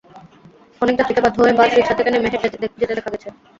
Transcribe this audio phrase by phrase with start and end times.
[0.81, 2.47] অনেক যাত্রীকে বাধ্য হয়ে বাস, রিকশা থেকে নেমে হেঁটে
[2.73, 3.27] যেতে দেখা গেছে।